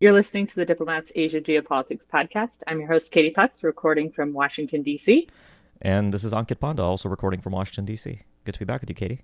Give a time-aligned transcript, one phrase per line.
[0.00, 2.62] You're listening to the Diplomats Asia Geopolitics podcast.
[2.66, 5.28] I'm your host, Katie Putz, recording from Washington, D.C.
[5.82, 8.22] And this is Ankit Panda, also recording from Washington, D.C.
[8.46, 9.20] Good to be back with you, Katie.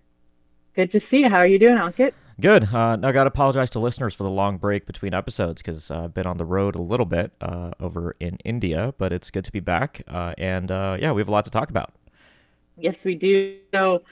[0.75, 1.31] Good to see you.
[1.31, 2.13] How are you doing, Ankit?
[2.39, 2.75] Good.
[2.75, 6.05] Uh, I got to apologize to listeners for the long break between episodes because uh,
[6.05, 9.47] I've been on the road a little bit uh, over in India, but it's good
[9.47, 10.03] to be back.
[10.07, 11.95] Uh, and uh, yeah, we have a lot to talk about.
[12.77, 13.57] Yes, we do.
[13.73, 14.03] So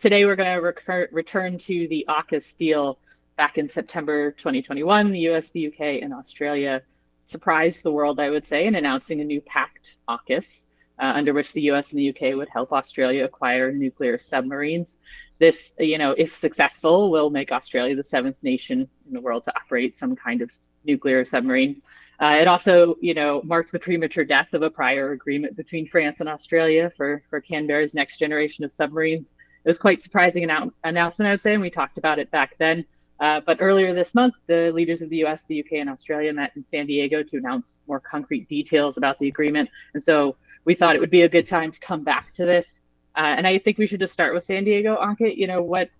[0.00, 2.98] today we're going to recur- return to the AUKUS deal
[3.40, 6.82] back in September 2021, the US, the UK, and Australia
[7.24, 10.66] surprised the world, I would say, in announcing a new pact, AUKUS,
[10.98, 14.98] uh, under which the US and the UK would help Australia acquire nuclear submarines.
[15.38, 19.56] This, you know, if successful, will make Australia the seventh nation in the world to
[19.56, 20.52] operate some kind of
[20.84, 21.80] nuclear submarine.
[22.20, 26.20] Uh, it also, you know, marked the premature death of a prior agreement between France
[26.20, 29.32] and Australia for for Canberra's next generation of submarines.
[29.64, 32.56] It was quite surprising annou- announcement, I would say, and we talked about it back
[32.58, 32.84] then.
[33.20, 36.52] Uh, but earlier this month, the leaders of the US, the UK, and Australia met
[36.56, 39.68] in San Diego to announce more concrete details about the agreement.
[39.92, 42.80] And so we thought it would be a good time to come back to this.
[43.16, 45.36] Uh, and I think we should just start with San Diego, Ankit.
[45.36, 45.90] You know, what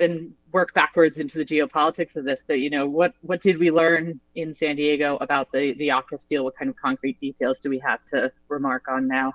[0.00, 2.44] and work backwards into the geopolitics of this.
[2.46, 6.26] But you know, what what did we learn in San Diego about the the AUKUS
[6.26, 6.44] deal?
[6.44, 9.34] What kind of concrete details do we have to remark on now?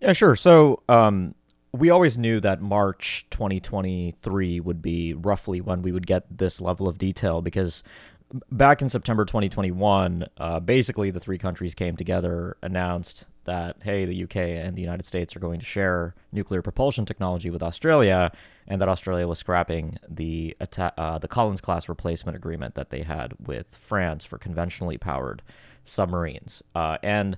[0.00, 0.36] Yeah, sure.
[0.36, 1.34] So um,
[1.72, 6.86] we always knew that March 2023 would be roughly when we would get this level
[6.86, 7.82] of detail because
[8.50, 14.22] back in September 2021, uh, basically the three countries came together, announced that, hey, the
[14.24, 18.30] UK and the United States are going to share nuclear propulsion technology with Australia,
[18.68, 23.34] and that Australia was scrapping the, uh, the Collins class replacement agreement that they had
[23.44, 25.42] with France for conventionally powered
[25.84, 26.62] submarines.
[26.74, 27.36] Uh, and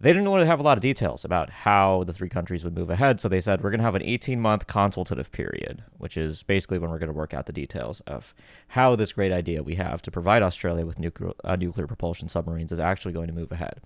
[0.00, 2.90] they didn't really have a lot of details about how the three countries would move
[2.90, 3.20] ahead.
[3.20, 6.78] So they said, we're going to have an 18 month consultative period, which is basically
[6.78, 8.34] when we're going to work out the details of
[8.68, 12.70] how this great idea we have to provide Australia with nuclear, uh, nuclear propulsion submarines
[12.70, 13.80] is actually going to move ahead.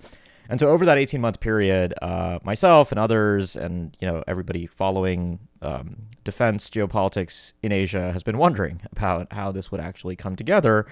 [0.49, 4.67] And so over that 18 month period, uh, myself and others, and you know everybody
[4.67, 10.37] following um, defense geopolitics in Asia has been wondering about how this would actually come
[10.37, 10.85] together,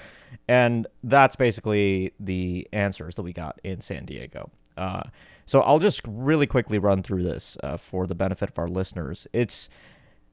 [0.48, 4.50] and that's basically the answers that we got in San Diego.
[4.80, 5.02] Uh,
[5.46, 9.26] so I'll just really quickly run through this uh, for the benefit of our listeners.
[9.32, 9.68] It's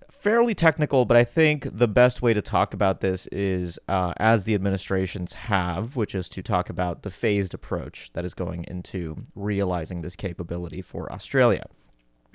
[0.09, 4.45] fairly technical, but I think the best way to talk about this is uh, as
[4.45, 9.23] the administrations have, which is to talk about the phased approach that is going into
[9.35, 11.65] realizing this capability for Australia.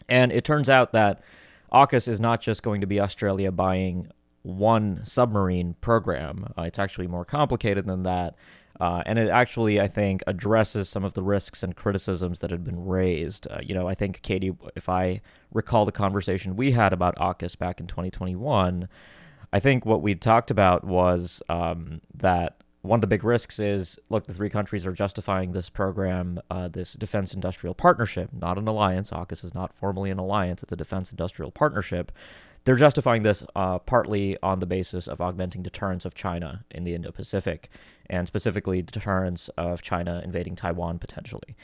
[0.09, 1.23] And it turns out that
[1.73, 4.09] AUKUS is not just going to be Australia buying
[4.43, 8.34] one submarine program, uh, it's actually more complicated than that.
[8.82, 12.65] Uh, and it actually, I think, addresses some of the risks and criticisms that had
[12.65, 13.47] been raised.
[13.48, 15.20] Uh, you know, I think, Katie, if I
[15.53, 18.88] recall the conversation we had about AUKUS back in 2021,
[19.53, 24.00] I think what we talked about was um, that one of the big risks is
[24.09, 28.66] look, the three countries are justifying this program, uh, this defense industrial partnership, not an
[28.66, 29.12] alliance.
[29.12, 32.10] AUKUS is not formally an alliance, it's a defense industrial partnership.
[32.65, 36.95] They're justifying this uh, partly on the basis of augmenting deterrence of China in the
[36.95, 37.69] Indo Pacific,
[38.09, 41.56] and specifically deterrence of China invading Taiwan potentially.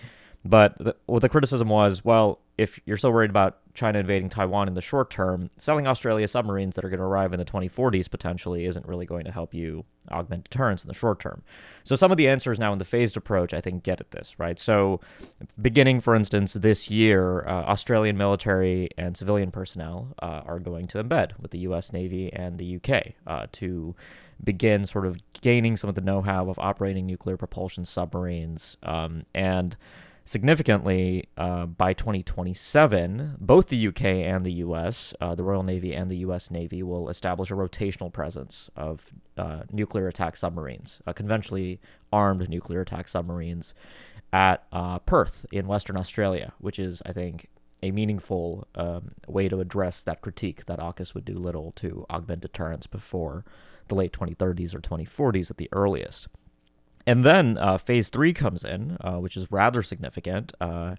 [0.45, 4.67] But the, well, the criticism was, well, if you're so worried about China invading Taiwan
[4.67, 8.11] in the short term, selling Australia submarines that are going to arrive in the 2040s
[8.11, 11.43] potentially isn't really going to help you augment deterrence in the short term.
[11.85, 14.37] So some of the answers now in the phased approach, I think, get at this,
[14.39, 14.59] right?
[14.59, 15.01] So
[15.61, 21.03] beginning, for instance, this year, uh, Australian military and civilian personnel uh, are going to
[21.03, 21.93] embed with the U.S.
[21.93, 23.95] Navy and the UK uh, to
[24.43, 29.77] begin sort of gaining some of the know-how of operating nuclear propulsion submarines um, and
[30.29, 36.11] Significantly, uh, by 2027, both the UK and the US, uh, the Royal Navy and
[36.11, 41.81] the US Navy, will establish a rotational presence of uh, nuclear attack submarines, uh, conventionally
[42.13, 43.73] armed nuclear attack submarines,
[44.31, 47.47] at uh, Perth in Western Australia, which is, I think,
[47.83, 52.43] a meaningful um, way to address that critique that AUKUS would do little to augment
[52.43, 53.47] deterrence before
[53.87, 56.29] the late 2030s or 2040s at the earliest.
[57.09, 60.53] And then uh, phase three comes in, uh, which is rather significant.
[60.61, 60.97] Uh,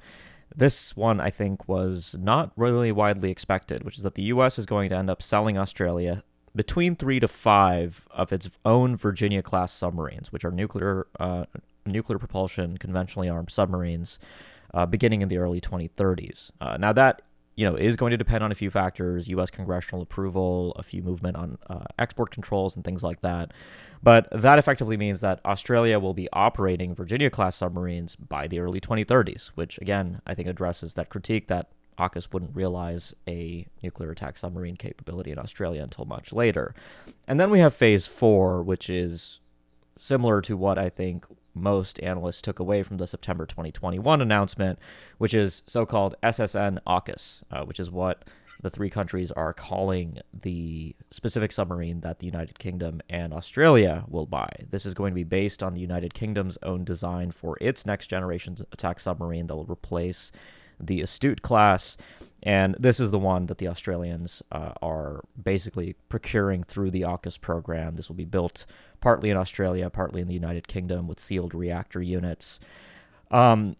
[0.56, 4.58] this one, I think, was not really widely expected, which is that the U.S.
[4.58, 6.24] is going to end up selling Australia
[6.56, 11.46] between three to five of its own Virginia class submarines, which are nuclear uh,
[11.86, 14.18] nuclear propulsion, conventionally armed submarines,
[14.74, 16.50] uh, beginning in the early 2030s.
[16.60, 17.22] Uh, now that
[17.60, 19.50] you know, is going to depend on a few factors: U.S.
[19.50, 23.52] congressional approval, a few movement on uh, export controls, and things like that.
[24.02, 28.80] But that effectively means that Australia will be operating Virginia class submarines by the early
[28.80, 34.38] 2030s, which again I think addresses that critique that AUKUS wouldn't realize a nuclear attack
[34.38, 36.74] submarine capability in Australia until much later.
[37.28, 39.42] And then we have phase four, which is
[39.98, 44.80] similar to what I think most analysts took away from the September 2021 announcement,
[45.18, 48.24] which is so called SSN AUKUS, uh, which is what
[48.62, 54.25] the three countries are calling the specific submarine that the United Kingdom and Australia will
[54.25, 54.50] buy.
[54.69, 58.07] This is going to be based on the United Kingdom's own design for its next
[58.07, 60.31] generation attack submarine that will replace
[60.80, 61.98] the Astute class.
[62.42, 67.40] And this is the one that the Australians uh, are basically procuring through the AUKUS
[67.42, 67.96] program.
[67.96, 68.66] This will be built
[69.02, 72.60] partly in Australia, partly in the United Kingdom with sealed reactor units.
[73.30, 73.76] Um,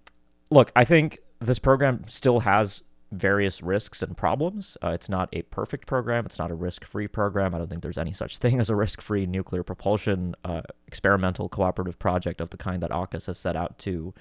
[0.52, 4.78] look, I think this program still has various risks and problems.
[4.84, 6.26] Uh, it's not a perfect program.
[6.26, 7.56] It's not a risk-free program.
[7.56, 11.98] I don't think there's any such thing as a risk-free nuclear propulsion uh, experimental cooperative
[11.98, 14.14] project of the kind that AUKUS has set out to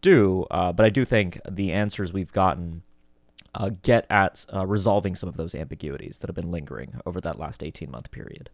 [0.00, 0.46] do.
[0.50, 2.82] Uh, but I do think the answers we've gotten
[3.54, 7.38] uh, get at uh, resolving some of those ambiguities that have been lingering over that
[7.38, 8.50] last 18-month period.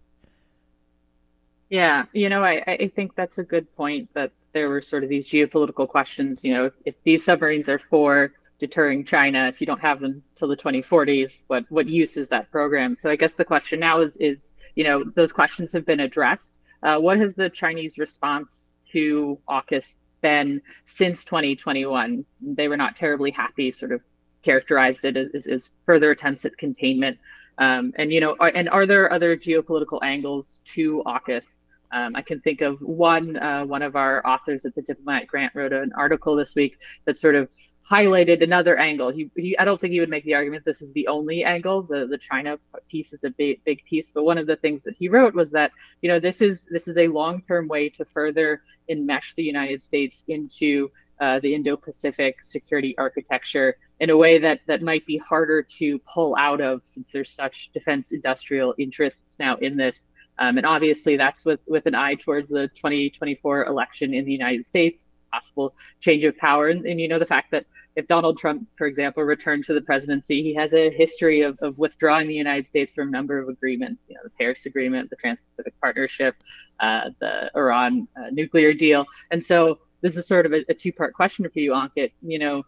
[1.71, 5.09] Yeah, you know, I, I think that's a good point that there were sort of
[5.09, 6.45] these geopolitical questions.
[6.45, 9.47] You know, if, if these submarines are for deterring China.
[9.47, 12.95] If you don't have them till the 2040s, what what use is that program?
[12.95, 16.55] So I guess the question now is is you know those questions have been addressed.
[16.83, 22.25] Uh, what has the Chinese response to AUKUS been since 2021?
[22.41, 23.71] They were not terribly happy.
[23.71, 24.01] Sort of
[24.43, 27.19] characterized it as, as further attempts at containment.
[27.59, 31.59] Um, and you know, are, and are there other geopolitical angles to AUKUS?
[31.93, 33.37] Um, I can think of one.
[33.37, 37.19] Uh, one of our authors at the Diplomat Grant wrote an article this week that
[37.19, 37.49] sort of
[37.89, 39.11] highlighted another angle.
[39.11, 41.83] He, he, I don't think he would make the argument this is the only angle.
[41.83, 42.59] The the China
[42.89, 45.51] piece is a big big piece, but one of the things that he wrote was
[45.51, 45.71] that
[46.01, 49.83] you know this is this is a long term way to further enmesh the United
[49.83, 50.91] States into
[51.21, 56.35] uh, the Indo-Pacific security architecture in a way that that might be harder to pull
[56.37, 60.09] out of since there's such defense industrial interests now in this.
[60.39, 64.67] Um, and obviously, that's with with an eye towards the 2024 election in the United
[64.67, 65.04] States
[65.35, 66.69] possible change of power.
[66.69, 67.67] And, and, you know, the fact that
[67.97, 71.79] if Donald Trump, for example, returned to the presidency, he has a history of, of
[71.79, 75.17] withdrawing the United States from a number of agreements, you know, the Paris Agreement, the
[75.17, 76.35] Trans Pacific Partnership,
[76.81, 79.07] uh, the Iran uh, nuclear deal.
[79.31, 82.13] And so this is sort of a, a two part question for you, Ankit.
[82.23, 82.65] You know,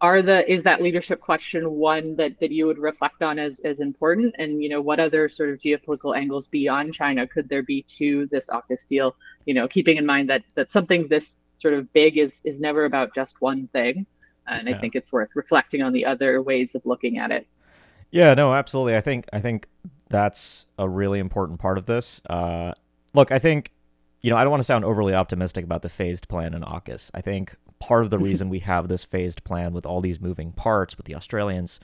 [0.00, 3.80] are the is that leadership question one that that you would reflect on as as
[3.80, 7.82] important and you know what other sort of geopolitical angles beyond china could there be
[7.82, 9.16] to this AUKUS deal
[9.46, 12.84] you know keeping in mind that that something this sort of big is is never
[12.84, 14.04] about just one thing
[14.46, 14.76] and yeah.
[14.76, 17.46] i think it's worth reflecting on the other ways of looking at it
[18.10, 19.66] yeah no absolutely i think i think
[20.10, 22.72] that's a really important part of this uh,
[23.14, 23.72] look i think
[24.20, 27.10] you know i don't want to sound overly optimistic about the phased plan in AUKUS
[27.14, 30.52] i think part of the reason we have this phased plan with all these moving
[30.52, 31.80] parts with the australians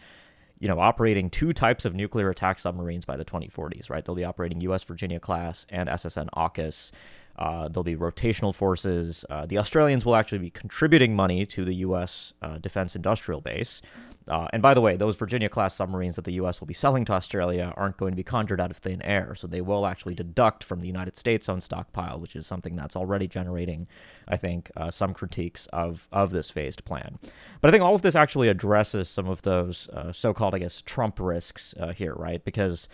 [0.61, 4.05] you know, operating two types of nuclear attack submarines by the 2040s, right?
[4.05, 4.85] They'll be operating U.S.
[4.85, 6.93] Virginia class and SSN AUKUS.
[7.40, 9.25] Uh, there'll be rotational forces.
[9.31, 12.34] Uh, the Australians will actually be contributing money to the U.S.
[12.42, 13.81] Uh, defense industrial base.
[14.28, 16.60] Uh, and by the way, those Virginia class submarines that the U.S.
[16.60, 19.34] will be selling to Australia aren't going to be conjured out of thin air.
[19.34, 22.94] So they will actually deduct from the United States' own stockpile, which is something that's
[22.94, 23.88] already generating,
[24.28, 27.19] I think, uh, some critiques of, of this phased plan.
[27.62, 30.58] But I think all of this actually addresses some of those uh, so called, I
[30.58, 32.44] guess, Trump risks here, right?
[32.44, 32.86] Because.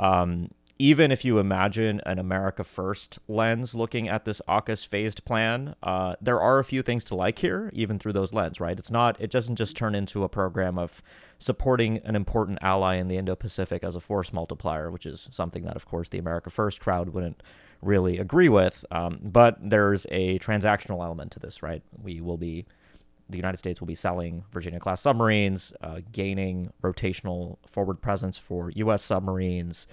[0.00, 0.48] Um,
[0.78, 6.16] even if you imagine an America First lens looking at this AUKUS phased plan, uh,
[6.20, 8.78] there are a few things to like here, even through those lens, right?
[8.78, 11.02] It's not, it doesn't just turn into a program of
[11.38, 15.64] supporting an important ally in the Indo Pacific as a force multiplier, which is something
[15.64, 17.42] that, of course, the America First crowd wouldn't
[17.80, 18.84] really agree with.
[18.90, 21.82] Um, but there's a transactional element to this, right?
[22.02, 22.66] We will be
[23.28, 28.70] the United States will be selling Virginia class submarines, uh, gaining rotational forward presence for
[28.70, 29.02] U.S.
[29.02, 29.86] submarines,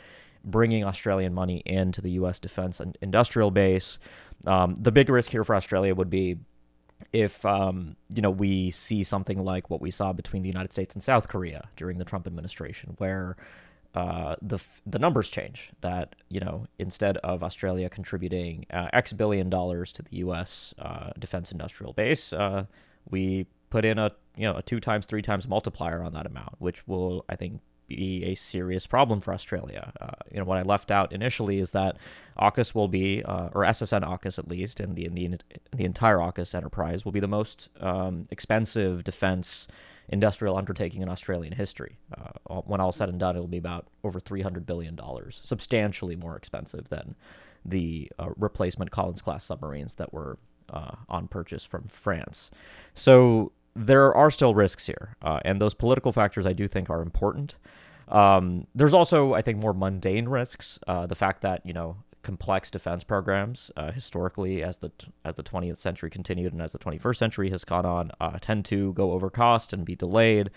[0.43, 2.39] bringing Australian money into the U.S.
[2.39, 3.99] defense and industrial base.
[4.45, 6.37] Um, the big risk here for Australia would be
[7.13, 10.93] if um, you know we see something like what we saw between the United States
[10.93, 13.35] and South Korea during the Trump administration, where
[13.95, 15.71] uh, the the numbers change.
[15.81, 20.73] That you know instead of Australia contributing uh, X billion dollars to the U.S.
[20.77, 22.65] Uh, defense industrial base, uh,
[23.09, 26.55] we put in a you know a two times three times multiplier on that amount,
[26.59, 29.91] which will I think be a serious problem for Australia.
[29.99, 31.97] Uh, you know, what I left out initially is that
[32.39, 35.37] AUKUS will be, uh, or SSN AUKUS at least, and the, in the,
[35.75, 39.67] the entire AUKUS enterprise will be the most um, expensive defense
[40.09, 41.97] industrial undertaking in Australian history.
[42.17, 46.35] Uh, when all said and done, it will be about over $300 billion, substantially more
[46.35, 47.15] expensive than
[47.65, 50.37] the uh, replacement Collins class submarines that were
[50.69, 52.51] uh, on purchase from France.
[52.93, 57.01] So there are still risks here, uh, and those political factors I do think are
[57.01, 57.55] important.
[58.09, 60.79] Um, there's also, I think, more mundane risks.
[60.87, 64.91] Uh, the fact that you know complex defense programs uh, historically as the
[65.23, 68.65] as the 20th century continued and as the 21st century has gone on uh, tend
[68.65, 70.49] to go over cost and be delayed.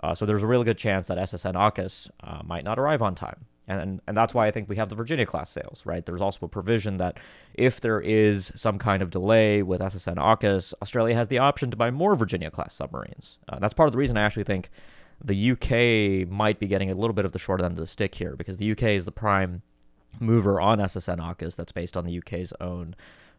[0.00, 3.16] Uh, so there's a really good chance that SSN AUKUS uh, might not arrive on
[3.16, 3.46] time.
[3.68, 6.04] And, and that's why I think we have the Virginia class sales, right?
[6.04, 7.18] There's also a provision that
[7.54, 11.76] if there is some kind of delay with SSN AUKUS, Australia has the option to
[11.76, 13.38] buy more Virginia class submarines.
[13.48, 14.70] Uh, that's part of the reason I actually think
[15.22, 18.14] the UK might be getting a little bit of the short end of the stick
[18.14, 19.62] here because the UK is the prime
[20.18, 22.96] mover on SSN AUKUS that's based on the UK's own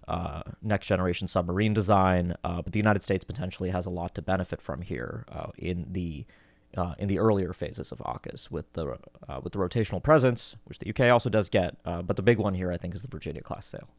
[0.07, 2.35] uh, next generation submarine design.
[2.43, 5.87] Uh, but the United States potentially has a lot to benefit from here uh, in
[5.91, 6.25] the
[6.77, 8.97] uh, in the earlier phases of AUKUS with the
[9.27, 11.77] uh, with the rotational presence, which the UK also does get.
[11.85, 13.89] Uh, but the big one here, I think, is the Virginia class sale.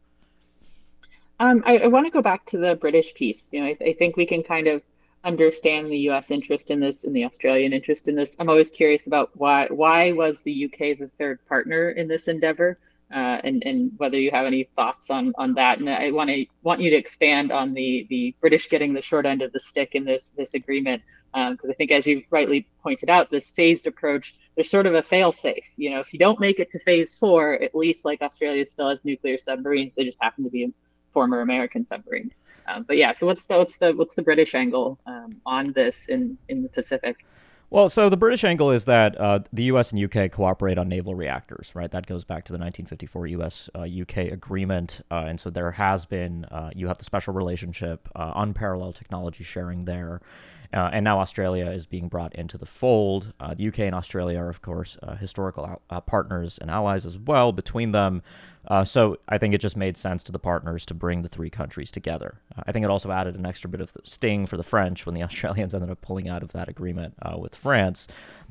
[1.41, 3.53] Um, I, I want to go back to the British piece.
[3.53, 4.83] You know, I, I think we can kind of
[5.25, 6.31] understand the U.S.
[6.31, 8.37] interest in this and the Australian interest in this.
[8.39, 12.79] I'm always curious about why why was the UK the third partner in this endeavor,
[13.12, 15.79] uh, and and whether you have any thoughts on on that.
[15.79, 19.26] And I want to want you to expand on the the British getting the short
[19.26, 21.02] end of the stick in this this agreement,
[21.33, 24.95] because um, I think as you rightly pointed out, this phased approach there's sort of
[24.95, 25.64] a fail safe.
[25.76, 28.90] You know, if you don't make it to phase four, at least like Australia still
[28.90, 29.95] has nuclear submarines.
[29.95, 30.73] They just happen to be
[31.12, 32.38] former American submarines.
[32.69, 36.09] Um, but yeah, so what's the what's the what's the British angle um, on this
[36.09, 37.25] in in the Pacific?
[37.73, 39.93] Well, so the British angle is that uh, the U.S.
[39.93, 40.29] and U.K.
[40.31, 41.89] cooperate on naval reactors, right?
[41.89, 43.71] That goes back to the 1954 U.S.
[43.79, 44.29] Uh, U.K.
[44.31, 48.97] agreement, uh, and so there has been uh, you have the special relationship, uh, unparalleled
[48.97, 50.21] technology sharing there.
[50.73, 53.33] And now Australia is being brought into the fold.
[53.41, 58.23] The UK and Australia are, of course, historical partners and allies as well between them.
[58.67, 61.50] Uh, so I think it just made sense to the partners to bring the three
[61.50, 62.40] countries together.
[62.57, 65.14] Uh, I think it also added an extra bit of sting for the French when
[65.14, 68.07] the Australians ended up pulling out of that agreement with France.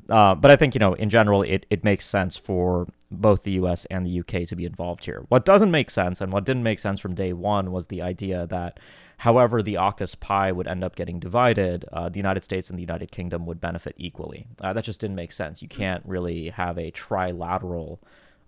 [0.08, 3.86] but I think, you know, in general, it, it makes sense for both the US
[3.86, 5.25] and the UK to be involved here.
[5.30, 8.46] What doesn't make sense and what didn't make sense from day one was the idea
[8.48, 8.80] that
[9.20, 11.84] However, the AUKUS pie would end up getting divided.
[11.92, 14.48] Uh, the United States and the United Kingdom would benefit equally.
[14.62, 15.62] Uh, that just didn't make sense.
[15.62, 18.00] You can't really have a trilateral,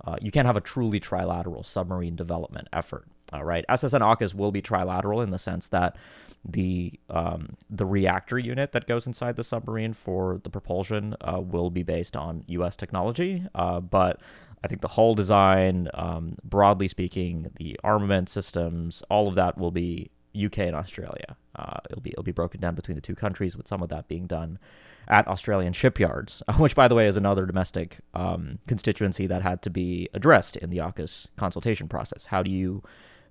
[0.04, 3.08] uh, you can't have a truly trilateral submarine development effort.
[3.34, 5.96] All right, SSN AUKUS will be trilateral in the sense that
[6.44, 11.70] the um, the reactor unit that goes inside the submarine for the propulsion uh, will
[11.70, 12.76] be based on U.S.
[12.76, 14.20] technology, uh, but
[14.64, 19.72] I think the hull design, um, broadly speaking, the armament systems, all of that will
[19.72, 21.38] be UK and Australia.
[21.56, 24.08] Uh, it'll be it'll be broken down between the two countries, with some of that
[24.08, 24.60] being done
[25.08, 29.70] at Australian shipyards, which, by the way, is another domestic um, constituency that had to
[29.70, 32.26] be addressed in the AUKUS consultation process.
[32.26, 32.84] How do you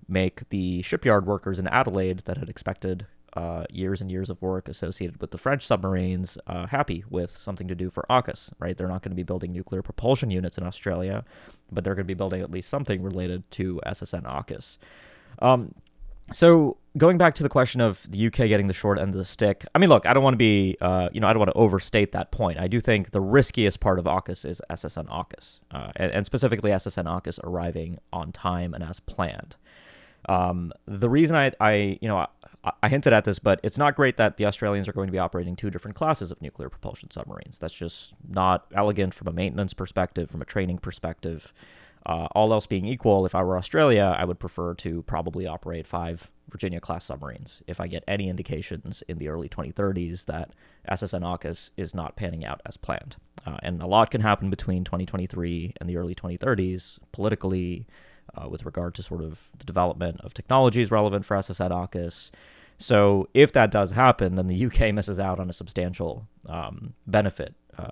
[0.07, 4.67] make the shipyard workers in Adelaide that had expected uh, years and years of work
[4.67, 8.77] associated with the French submarines uh, happy with something to do for AUKUS, right?
[8.77, 11.23] They're not going to be building nuclear propulsion units in Australia,
[11.71, 14.77] but they're going to be building at least something related to SSN AUKUS.
[15.39, 15.73] Um,
[16.33, 19.25] so going back to the question of the UK getting the short end of the
[19.25, 21.51] stick, I mean, look, I don't want to be, uh, you know, I don't want
[21.51, 22.59] to overstate that point.
[22.59, 26.71] I do think the riskiest part of AUKUS is SSN AUKUS, uh, and, and, specifically
[26.71, 29.55] SSN AUKUS arriving on time and as planned.
[30.27, 32.27] Um, the reason I, I, you know,
[32.63, 35.11] I, I hinted at this, but it's not great that the Australians are going to
[35.11, 37.57] be operating two different classes of nuclear propulsion submarines.
[37.57, 41.53] That's just not elegant from a maintenance perspective, from a training perspective.
[42.05, 45.85] Uh, all else being equal, if I were Australia, I would prefer to probably operate
[45.85, 50.51] five Virginia class submarines if I get any indications in the early 2030s that
[50.89, 53.17] SSN AUKUS is not panning out as planned.
[53.45, 57.87] Uh, and a lot can happen between 2023 and the early 2030s politically
[58.35, 62.31] uh, with regard to sort of the development of technologies relevant for SSN AUKUS.
[62.77, 67.53] So if that does happen, then the UK misses out on a substantial um, benefit
[67.77, 67.91] uh,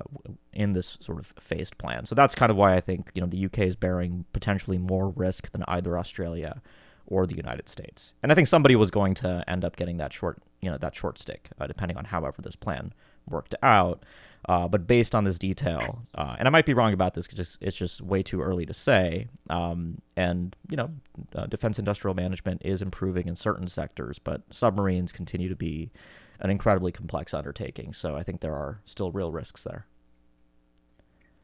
[0.53, 2.05] in this sort of phased plan.
[2.05, 5.09] So that's kind of why I think you know the UK is bearing potentially more
[5.09, 6.61] risk than either Australia
[7.07, 8.13] or the United States.
[8.21, 10.95] And I think somebody was going to end up getting that short you know that
[10.95, 12.93] short stick, uh, depending on however this plan
[13.27, 14.03] worked out.
[14.47, 17.57] Uh, but based on this detail, uh, and I might be wrong about this because
[17.59, 19.27] it's just way too early to say.
[19.49, 20.89] Um, and you know,
[21.35, 25.91] uh, defense industrial management is improving in certain sectors, but submarines continue to be
[26.39, 27.93] an incredibly complex undertaking.
[27.93, 29.85] So I think there are still real risks there.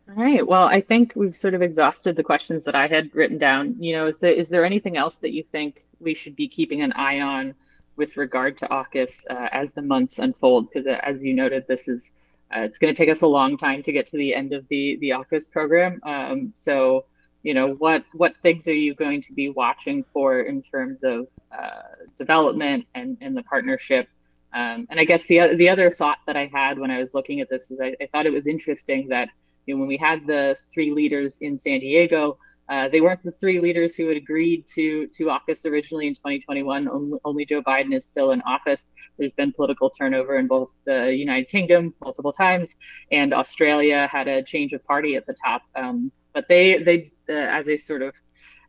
[0.07, 0.45] All right.
[0.45, 3.75] Well, I think we've sort of exhausted the questions that I had written down.
[3.79, 6.81] You know, is there is there anything else that you think we should be keeping
[6.81, 7.55] an eye on
[7.95, 10.69] with regard to AUKUS uh, as the months unfold?
[10.69, 12.11] Because uh, as you noted, this is
[12.55, 14.67] uh, it's going to take us a long time to get to the end of
[14.67, 15.99] the the AUKUS program.
[16.03, 17.05] Um, so,
[17.41, 21.27] you know, what what things are you going to be watching for in terms of
[21.51, 21.81] uh,
[22.19, 24.07] development and and the partnership
[24.55, 27.41] um, and I guess the the other thought that I had when I was looking
[27.41, 29.29] at this is I, I thought it was interesting that
[29.65, 33.31] you know, when we had the three leaders in San Diego, Uh, they weren't the
[33.41, 36.87] three leaders who had agreed to to AUKUS originally in 2021.
[36.87, 38.91] Only, only, Joe Biden is still in office.
[39.17, 42.67] There's been political turnover in both the United Kingdom multiple times,
[43.11, 45.61] and Australia had a change of party at the top.
[45.75, 46.97] Um, but they they
[47.29, 48.13] uh, as they sort of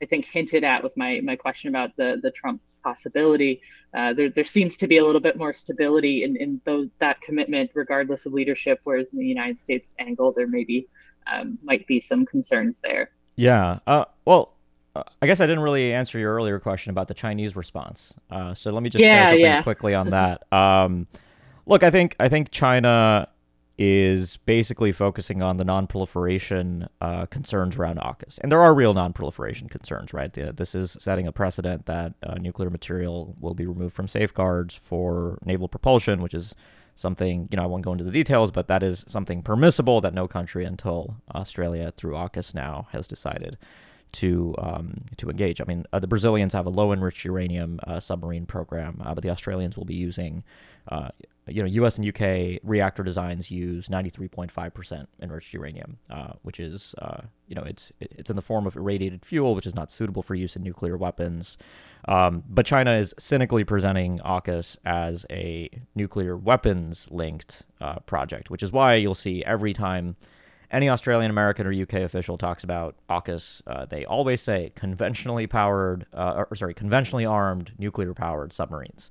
[0.02, 3.60] I think hinted at with my my question about the the Trump possibility.
[3.92, 7.20] Uh, there, there seems to be a little bit more stability in, in those that
[7.20, 8.80] commitment, regardless of leadership.
[8.84, 10.88] Whereas in the United States angle, there maybe
[11.26, 13.10] um, might be some concerns there.
[13.34, 13.80] Yeah.
[13.86, 14.52] Uh, well,
[14.94, 18.14] uh, I guess I didn't really answer your earlier question about the Chinese response.
[18.30, 19.62] Uh, so let me just yeah, say something yeah.
[19.62, 20.50] quickly on that.
[20.52, 21.08] Um,
[21.66, 23.28] look, I think I think China
[23.78, 29.68] is basically focusing on the non-proliferation uh, concerns around AUKUS, and there are real non-proliferation
[29.68, 30.32] concerns, right?
[30.32, 35.38] This is setting a precedent that uh, nuclear material will be removed from safeguards for
[35.44, 36.54] naval propulsion, which is
[36.94, 40.14] something, you know, I won't go into the details, but that is something permissible that
[40.14, 43.58] no country until Australia through AUKUS now has decided
[44.16, 45.60] to um, to engage.
[45.60, 49.22] I mean, uh, the Brazilians have a low enriched uranium uh, submarine program, uh, but
[49.22, 50.42] the Australians will be using,
[50.88, 51.10] uh,
[51.46, 51.96] you know, U.S.
[51.96, 52.58] and U.K.
[52.62, 58.36] reactor designs use 93.5% enriched uranium, uh, which is, uh, you know, it's it's in
[58.36, 61.58] the form of irradiated fuel, which is not suitable for use in nuclear weapons.
[62.08, 67.64] Um, but China is cynically presenting AUKUS as a nuclear weapons linked
[68.06, 70.16] project, which is why you'll see every time
[70.70, 76.06] any Australian, American, or UK official talks about AUKUS, uh, they always say conventionally powered,
[76.12, 79.10] uh, or sorry, conventionally armed, nuclear powered submarines.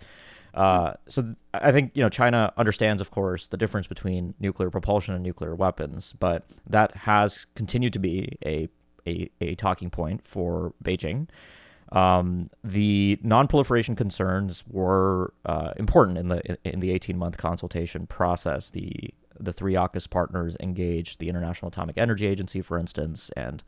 [0.53, 4.69] Uh, so th- I think you know China understands, of course, the difference between nuclear
[4.69, 8.69] propulsion and nuclear weapons, but that has continued to be a
[9.07, 11.27] a, a talking point for Beijing.
[11.91, 18.69] Um, the non-proliferation concerns were uh, important in the in the 18-month consultation process.
[18.69, 23.63] The the three AUKUS partners engaged the International Atomic Energy Agency, for instance, and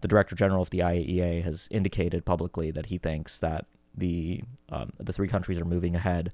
[0.00, 4.92] the Director General of the IAEA has indicated publicly that he thinks that the um,
[4.98, 6.32] the three countries are moving ahead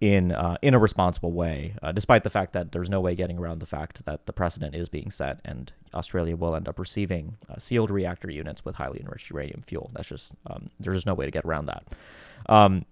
[0.00, 3.38] in uh, in a responsible way, uh, despite the fact that there's no way getting
[3.38, 7.36] around the fact that the precedent is being set, and Australia will end up receiving
[7.48, 9.90] uh, sealed reactor units with highly enriched uranium fuel.
[9.94, 11.84] That's just um, there's just no way to get around that.
[12.46, 12.84] Um,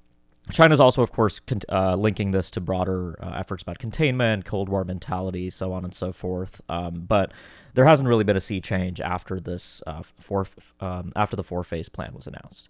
[0.50, 4.44] China is also, of course, con- uh, linking this to broader uh, efforts about containment,
[4.44, 6.61] Cold War mentality, so on and so forth.
[6.68, 7.33] Um, but
[7.74, 10.46] there hasn't really been a sea change after this uh, four,
[10.81, 12.68] um, after the four phase plan was announced.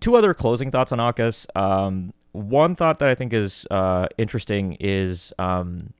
[0.00, 1.46] Two other closing thoughts on AUKUS.
[1.54, 5.92] Um, one thought that I think is uh, interesting is um,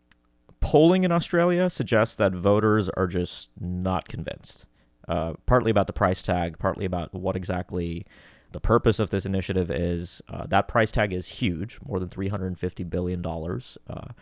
[0.60, 4.66] polling in Australia suggests that voters are just not convinced.
[5.08, 8.06] Uh, partly about the price tag, partly about what exactly
[8.52, 12.90] the purpose of this initiative is uh, that price tag is huge, more than $350
[12.90, 13.24] billion.
[13.24, 14.12] Uh,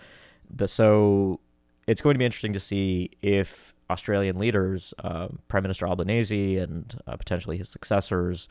[0.55, 1.41] the, so
[1.87, 7.01] it's going to be interesting to see if Australian leaders, uh, Prime Minister Albanese and
[7.07, 8.49] uh, potentially his successors,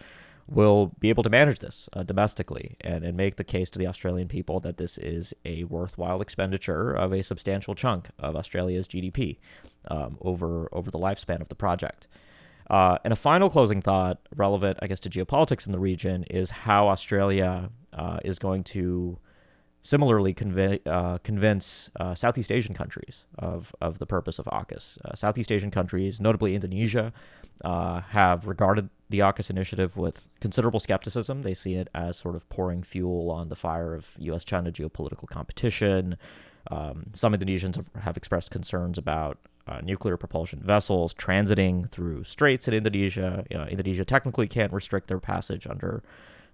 [0.47, 3.85] will be able to manage this uh, domestically and, and make the case to the
[3.85, 9.37] Australian people that this is a worthwhile expenditure of a substantial chunk of Australia's GDP
[9.89, 12.07] um, over over the lifespan of the project.
[12.69, 16.49] Uh, and a final closing thought, relevant, I guess, to geopolitics in the region, is
[16.49, 19.19] how Australia uh, is going to
[19.87, 24.97] similarly conv- uh, convince uh, Southeast Asian countries of, of the purpose of AUKUS.
[25.05, 27.13] Uh, Southeast Asian countries, notably Indonesia,
[27.63, 31.43] uh, have regarded the AUKUS initiative with considerable skepticism.
[31.43, 34.43] They see it as sort of pouring fuel on the fire of U.S.
[34.43, 36.17] China geopolitical competition.
[36.69, 42.67] Um, some Indonesians have, have expressed concerns about uh, nuclear propulsion vessels transiting through straits
[42.67, 43.45] in Indonesia.
[43.53, 46.03] Uh, Indonesia technically can't restrict their passage under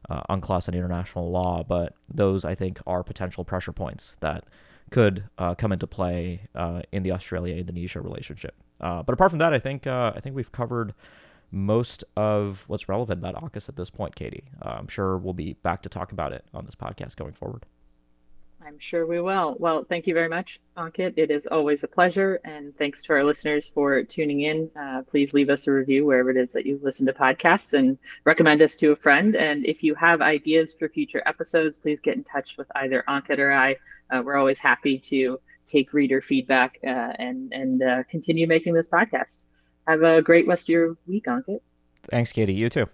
[0.09, 4.45] uh, UNCLOS and international law, but those I think are potential pressure points that
[4.89, 8.55] could uh, come into play uh, in the Australia-Indonesia relationship.
[8.79, 10.93] But apart from that, I think I think we've covered
[11.51, 14.43] most of what's relevant about AUKUS at this point, Katie.
[14.61, 17.65] I'm sure we'll be back to talk about it on this podcast going forward.
[18.65, 19.55] I'm sure we will.
[19.59, 21.13] Well, thank you very much, Ankit.
[21.17, 22.39] It is always a pleasure.
[22.45, 24.69] And thanks to our listeners for tuning in.
[24.79, 27.97] Uh, please leave us a review wherever it is that you listen to podcasts and
[28.23, 29.35] recommend us to a friend.
[29.35, 33.39] And if you have ideas for future episodes, please get in touch with either Ankit
[33.39, 33.75] or I.
[34.09, 38.89] Uh, we're always happy to take reader feedback uh, and, and uh, continue making this
[38.89, 39.43] podcast.
[39.87, 41.59] Have a great rest of your week, Ankit.
[42.03, 42.53] Thanks, Katie.
[42.53, 42.87] You too.